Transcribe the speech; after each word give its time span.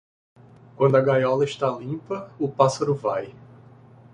Quando 0.75 0.95
a 0.97 1.01
gaiola 1.01 1.43
está 1.45 1.69
limpa, 1.77 2.31
o 2.39 2.49
pássaro 2.51 2.95
vai. 2.95 3.35